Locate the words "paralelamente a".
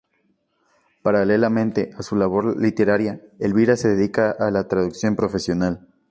1.03-2.01